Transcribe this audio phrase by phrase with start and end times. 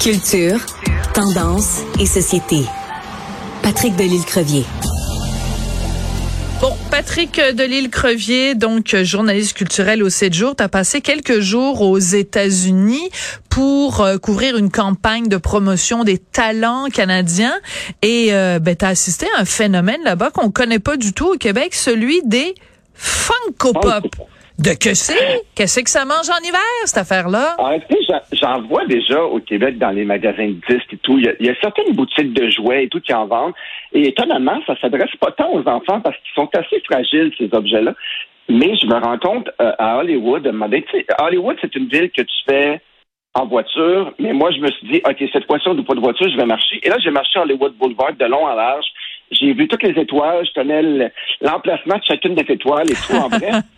[0.00, 0.58] Culture,
[1.12, 2.62] tendance et société.
[3.62, 4.64] Patrick Delisle-Crevier.
[6.60, 11.98] Bon, Patrick Delisle-Crevier, donc journaliste culturel au 7 jours, tu as passé quelques jours aux
[11.98, 13.10] États-Unis
[13.50, 17.58] pour euh, couvrir une campagne de promotion des talents canadiens
[18.02, 21.34] et euh, ben, tu as assisté à un phénomène là-bas qu'on connaît pas du tout
[21.34, 22.54] au Québec, celui des
[22.94, 24.06] Funko Pop.
[24.58, 25.42] De que c'est?
[25.54, 27.56] Qu'est-ce que ça mange en hiver, cette affaire-là?
[27.58, 27.98] En fait,
[28.32, 31.18] j'en vois déjà au Québec dans les magasins de disques et tout.
[31.18, 33.52] Il y, a, certaines boutiques de jouets et tout qui en vendent.
[33.92, 37.92] Et étonnamment, ça s'adresse pas tant aux enfants parce qu'ils sont assez fragiles, ces objets-là.
[38.48, 40.50] Mais je me rends compte euh, à Hollywood,
[41.18, 42.80] Hollywood, c'est une ville que tu fais
[43.34, 46.00] en voiture, mais moi, je me suis dit, OK, cette fois-ci, on n'a pas de
[46.00, 46.80] voiture, je vais marcher.
[46.82, 48.86] Et là, j'ai marché Hollywood Boulevard de long en large.
[49.30, 51.12] J'ai vu toutes les étoiles, je connais
[51.42, 53.56] l'emplacement de chacune des étoiles et tout en bref.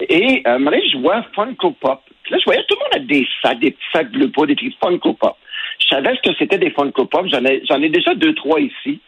[0.00, 0.58] Et euh,
[0.92, 2.00] je vois Funko Pop.
[2.30, 4.56] là, je voyais tout le monde a des sacs, des petits sacs bleus pas, des
[4.56, 5.36] trucs Funko Pop.
[5.80, 7.26] Je savais ce que c'était des Funko Pop.
[7.26, 9.00] J'en ai, j'en ai déjà deux, trois ici.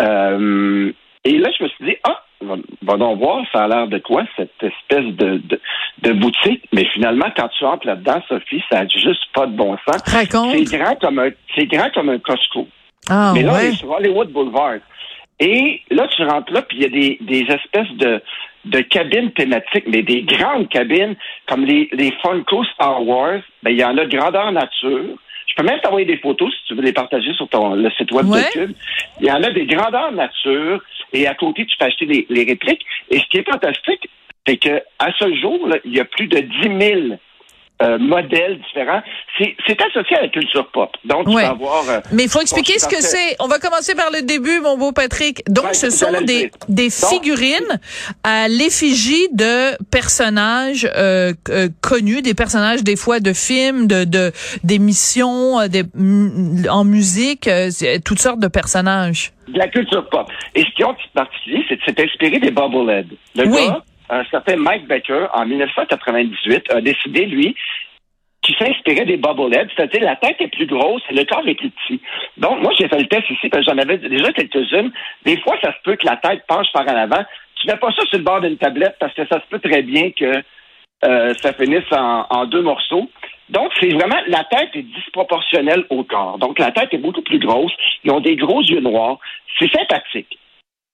[0.00, 0.92] Euh,
[1.24, 2.22] et là, je me suis dit, ah,
[2.82, 5.60] va, donc voir, ça a l'air de quoi, cette espèce de, de,
[6.02, 6.64] de, boutique.
[6.72, 10.02] Mais finalement, quand tu entres là-dedans, Sophie, ça a juste pas de bon sens.
[10.06, 12.68] C'est grand comme un, c'est grand comme un Costco.
[13.10, 13.58] Ah, Mais là, ouais.
[13.58, 14.78] on est sur Hollywood Boulevard.
[15.40, 18.20] Et là, tu rentres là, puis il y a des, des espèces de,
[18.64, 23.40] de cabines thématiques, mais des grandes cabines, comme les, les Funko Star Wars.
[23.62, 25.16] Ben, il y en a de grandeur nature.
[25.46, 28.12] Je peux même t'envoyer des photos si tu veux les partager sur ton le site
[28.12, 28.42] web Ouais.
[28.42, 28.72] de Cube.
[29.20, 30.82] Il y en a des grandeurs nature.
[31.12, 32.84] Et à côté, tu peux acheter les, les répliques.
[33.10, 34.08] Et ce qui est fantastique,
[34.46, 37.18] c'est que à ce jour, là, il y a plus de 10 000
[37.82, 39.02] euh, modèles différents.
[39.66, 40.90] C'est associé à la culture pop.
[41.04, 41.34] Donc, Ouais.
[41.34, 41.88] tu vas avoir...
[41.88, 43.36] euh, Mais il faut expliquer ce que c'est.
[43.38, 45.42] On va commencer par le début, mon beau Patrick.
[45.48, 47.78] Donc, Ouais, ce sont des, des Donc- figurines
[48.24, 54.32] à l'effigie de personnages euh, euh, connus, des personnages des fois de films, de de-
[54.64, 57.70] d'émissions, euh, des- m- en musique, euh,
[58.04, 59.32] toutes sortes de personnages.
[59.48, 60.26] de la culture pop.
[60.54, 63.06] Et ce qui est particulier, c'est que c'est inspiré des Bubblehead.
[63.34, 63.66] Le Oui.
[63.66, 67.54] gars, un certain Mike Becker, en 1998, a décidé, lui,
[68.42, 71.70] qui s'inspirait des Bubblehead, c'est-à-dire la tête est plus grosse et le corps est plus
[71.70, 72.00] petit.
[72.36, 74.92] Donc, moi, j'ai fait le test ici, parce que j'en avais déjà quelques-unes.
[75.24, 77.24] Des fois, ça se peut que la tête penche par en avant.
[77.56, 79.82] Tu mets pas ça sur le bord d'une tablette parce que ça se peut très
[79.82, 80.42] bien que
[81.04, 83.10] euh, ça finisse en, en deux morceaux.
[83.50, 86.38] Donc, c'est vraiment, la tête est disproportionnelle au corps.
[86.38, 87.72] Donc, la tête est beaucoup plus grosse.
[88.04, 89.18] Ils ont des gros yeux noirs.
[89.58, 90.38] C'est sympathique.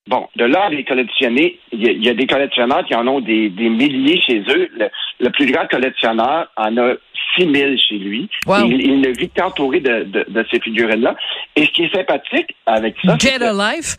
[0.07, 3.07] Bon, de là les collectionner, il y, a, il y a des collectionneurs qui en
[3.09, 4.69] ont des, des milliers chez eux.
[4.77, 6.93] Le, le plus grand collectionneur en a
[7.37, 8.29] 6000 chez lui.
[8.47, 8.67] Wow.
[8.67, 11.17] Il, il ne vit qu'entouré de, de, de ces figurines-là.
[11.57, 13.97] Et ce qui est sympathique avec ça, Get a life?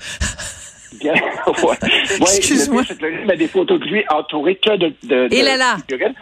[1.04, 1.76] ouais.
[2.22, 2.84] Excuse-moi.
[3.02, 5.78] lui met des photos de lui entouré que de, de, là.
[5.90, 6.14] figurines.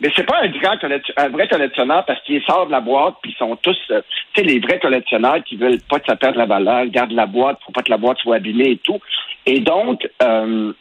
[0.00, 0.76] Mais c'est pas un grand
[1.16, 4.00] un vrai collectionneur parce qu'il sort de la boîte puis ils sont tous, euh,
[4.32, 7.26] tu sais, les vrais collectionneurs qui veulent pas que ça perde la valeur, gardent la
[7.26, 8.98] boîte pour pas que la boîte soit abîmée et tout.
[9.46, 10.72] Et donc, euh,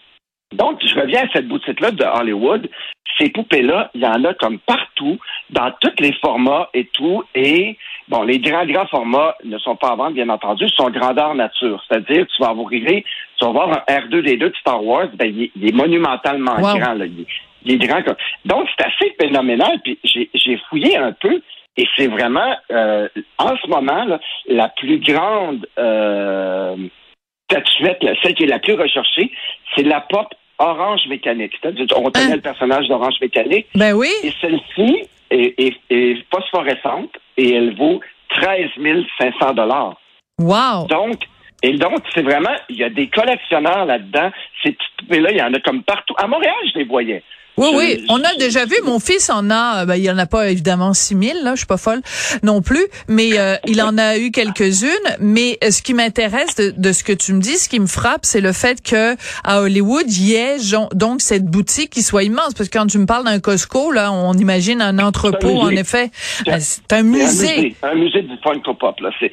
[0.54, 2.70] donc je reviens à cette boutique-là de Hollywood.
[3.18, 5.18] Ces poupées-là, il y en a comme partout,
[5.50, 7.24] dans tous les formats et tout.
[7.36, 7.78] Et
[8.08, 11.84] bon, les grands, grands formats ne sont pas à vendre, bien entendu, sont grandeur nature.
[11.88, 13.04] C'est-à-dire, tu vas arriver,
[13.38, 16.78] tu vas voir un R2D2 de Star Wars, ben, il, est, il est monumentalement Wow.
[16.80, 16.94] grand.
[16.94, 17.06] Là.
[17.06, 17.28] Il, est-
[17.66, 18.02] il est grand.
[18.04, 18.16] Comme...
[18.46, 19.80] Donc, c'est assez phénoménal.
[19.84, 21.42] Puis j'ai j'ai fouillé un peu.
[21.78, 26.76] Et c'est vraiment, euh, en ce moment, là, la plus grande euh,
[27.50, 29.32] statuette, là, celle qui est la plus recherchée,
[29.76, 30.28] c'est la pop
[30.60, 31.54] orange mécanique.
[31.62, 32.36] C'est-à-dire, on connaît Hein?
[32.36, 33.68] le personnage d'orange mécanique.
[33.76, 34.10] Ben oui.
[34.24, 38.00] Et celle-ci est, est- est phosphorescente et elle vaut
[38.30, 38.70] 13
[39.20, 39.96] 500 dollars.
[40.38, 40.88] Wow.
[40.90, 41.20] Donc,
[41.64, 44.32] et donc, c'est vraiment, il y a des collectionneurs là-dedans.
[44.64, 46.14] Ces petites poupées-là, il y en a comme partout.
[46.18, 47.24] À Montréal, je les voyais.
[47.58, 48.76] Oui, Je- oui, on a déjà vu.
[48.86, 51.66] Mon fils en a, euh, ben, il en a pas évidemment 6000, là, je suis
[51.68, 52.02] pas folle
[52.42, 54.88] non plus, mais euh, il en a eu quelques-unes.
[55.20, 57.88] Mais euh, ce qui m'intéresse de, de ce que tu me dis, ce qui me
[57.88, 60.56] frappe, c'est le fait que à Hollywood, il y ait
[60.94, 62.54] donc cette boutique qui soit immense.
[62.58, 65.82] Parce que quand tu me parles d'un Costco, là, on imagine un entrepôt, en musée.
[65.82, 66.12] effet.
[66.14, 67.76] C'est- Ben, C'est un C'est musée.
[67.84, 69.10] Un musée du Funko Pop, là.
[69.20, 69.32] C'est,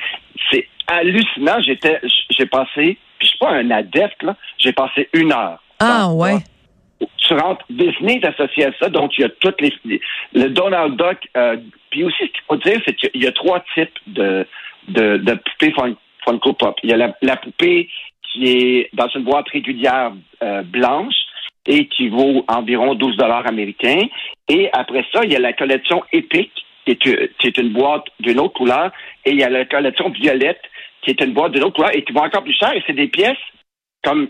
[0.50, 1.60] c'est hallucinant.
[1.60, 2.00] J'étais,
[2.30, 4.36] j'ai passé, puis je suis pas un adepte, là.
[4.58, 5.62] J'ai passé une heure.
[5.80, 6.38] Ah, ouais.
[7.18, 10.00] Tu rentres, Disney est associé à ça, donc il y a toutes les, les-
[10.32, 11.56] le Donald Duck, euh,
[11.90, 14.46] puis aussi, ce qu'il faut dire, c'est qu'il y a trois types de,
[14.88, 16.78] de, de poupées Fun- Funko Pop.
[16.82, 17.88] Il y a la, la poupée
[18.32, 20.12] qui est dans une boîte régulière
[20.42, 21.14] euh, blanche
[21.66, 24.02] et qui vaut environ 12 dollars américains.
[24.48, 26.52] Et après ça, il y a la collection épique,
[26.86, 28.90] qui est, une- qui est une boîte d'une autre couleur,
[29.24, 30.62] et il y a la collection violette,
[31.02, 32.72] qui est une boîte d'une autre couleur et qui va encore plus cher.
[32.74, 33.36] Et c'est des pièces
[34.04, 34.28] comme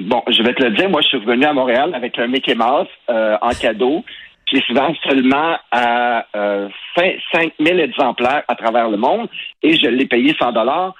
[0.00, 2.54] bon, je vais te le dire, moi je suis revenu à Montréal avec un Mickey
[2.54, 4.04] Mouse euh, en cadeau.
[4.50, 9.28] qui se vend seulement à euh, 5 000 exemplaires à travers le monde
[9.62, 10.94] et je l'ai payé 100 dollars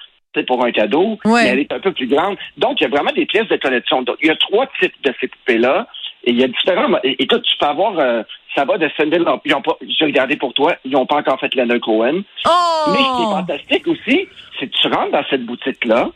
[0.47, 1.43] pour un cadeau, Ouais.
[1.43, 2.37] mais elle est un peu plus grande.
[2.57, 4.03] Donc, il y a vraiment des pièces de collection.
[4.03, 5.87] Donc, il y a trois types de ces poupées-là.
[6.23, 6.97] Et il y a différents.
[7.03, 7.97] Et, écoute, tu peux avoir.
[7.99, 8.23] euh,
[8.55, 9.25] ça va de Sandel.
[9.45, 9.77] Ils ont pas.
[9.81, 10.75] J'ai regardé pour toi.
[10.83, 12.23] Ils n'ont pas encore fait Leonard Cohen.
[12.45, 12.91] Oh!
[12.91, 14.27] Mais ce qui est fantastique aussi,
[14.59, 16.09] c'est que tu rentres dans cette boutique-là.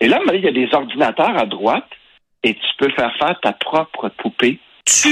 [0.00, 1.88] Et là, il y a des ordinateurs à droite.
[2.44, 4.60] Et tu peux faire faire ta propre poupée.
[4.84, 5.08] tu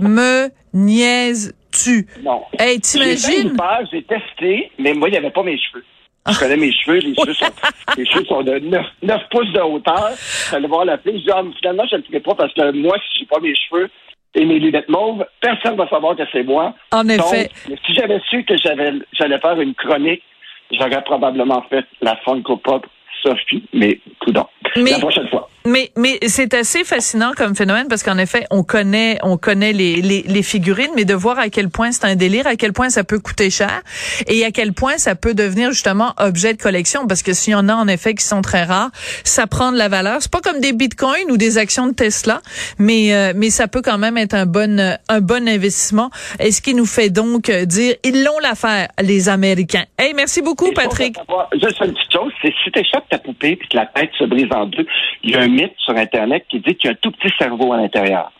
[0.00, 2.06] me niaises-tu?
[2.22, 2.42] Non.
[2.58, 3.56] Hey, t'imagines?
[3.90, 5.84] j'ai testé, mais moi, il n'y avait pas mes cheveux.
[6.28, 7.46] Je connais mes cheveux, les cheveux sont,
[7.96, 10.10] les cheveux sont de 9, 9 pouces de hauteur.
[10.50, 12.52] J'allais voir la fille, je dis, ah, mais finalement, je ne le ferai pas parce
[12.52, 13.88] que moi, si j'ai pas mes cheveux
[14.34, 16.74] et mes lunettes mauves, personne ne va savoir que c'est moi.
[16.92, 17.50] En effet.
[17.86, 20.22] Si j'avais su que j'avais, j'allais faire une chronique,
[20.70, 22.86] j'aurais probablement fait la Funko Pop
[23.22, 24.48] Sophie, mais tout donc.
[24.76, 25.48] Mais- La prochaine fois.
[25.66, 29.96] Mais mais c'est assez fascinant comme phénomène parce qu'en effet on connaît on connaît les,
[29.96, 32.88] les les figurines mais de voir à quel point c'est un délire à quel point
[32.88, 33.82] ça peut coûter cher
[34.26, 37.56] et à quel point ça peut devenir justement objet de collection parce que s'il y
[37.56, 38.90] en a en effet qui sont très rares
[39.22, 40.18] ça prend de la valeur.
[40.20, 42.40] C'est pas comme des bitcoins ou des actions de Tesla
[42.78, 46.10] mais euh, mais ça peut quand même être un bon euh, un bon investissement.
[46.38, 49.84] Et ce qui nous fait donc dire ils l'ont l'affaire les Américains.
[49.98, 51.16] Hey merci beaucoup Patrick.
[51.52, 54.24] Juste une petite chose, c'est si tu échappes ta poupée et que la tête se
[54.24, 54.86] brise en deux,
[55.22, 57.32] il y a un mythe sur Internet qui dit qu'il y a un tout petit
[57.38, 58.32] cerveau à l'intérieur.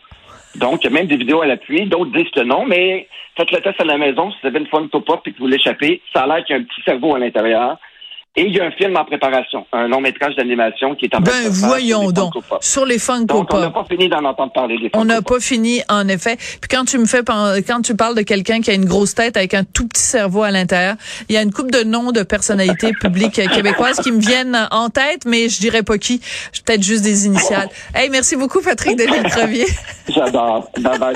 [0.55, 3.51] Donc, il y a même des vidéos à l'appui, d'autres disent que non, mais faites
[3.51, 6.01] le test à la maison, si vous avez une Funko Pop et que vous l'échappez,
[6.13, 7.77] ça a l'air qu'il y a un petit cerveau à l'intérieur.
[8.37, 11.21] Et il y a un film en préparation, un long métrage d'animation qui est en
[11.21, 14.23] train ben voyons sur les donc sur les Funko Donc, on n'a pas fini d'en
[14.23, 16.37] entendre parler des On n'a pas fini, en effet.
[16.37, 19.35] Puis quand tu me fais, quand tu parles de quelqu'un qui a une grosse tête
[19.35, 20.95] avec un tout petit cerveau à l'intérieur,
[21.27, 24.89] il y a une coupe de noms de personnalités publiques québécoises qui me viennent en
[24.89, 26.21] tête, mais je dirais pas qui.
[26.65, 27.67] Peut-être juste des initiales.
[27.93, 29.65] Hey, merci beaucoup, Patrick Delisle-Crevier.
[30.07, 30.69] J'adore.
[30.79, 31.15] Bye bye.